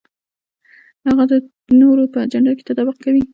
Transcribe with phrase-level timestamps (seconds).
[1.07, 1.33] هغه د
[1.81, 3.23] نورو په اجنډا کې تطابق کوي.